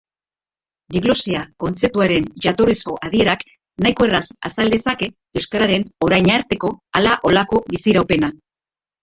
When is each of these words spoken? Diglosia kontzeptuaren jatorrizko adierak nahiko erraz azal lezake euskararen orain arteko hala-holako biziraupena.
Diglosia 0.93 1.41
kontzeptuaren 1.63 2.25
jatorrizko 2.45 2.95
adierak 3.09 3.43
nahiko 3.87 4.09
erraz 4.09 4.23
azal 4.51 4.73
lezake 4.75 5.11
euskararen 5.43 5.87
orain 6.09 6.33
arteko 6.39 6.73
hala-holako 7.01 7.63
biziraupena. 7.77 8.33